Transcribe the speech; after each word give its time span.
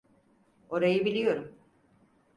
Orayı 0.69 1.05
biliyorum. 1.05 1.55